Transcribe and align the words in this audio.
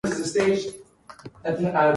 Ry. 1.51 1.85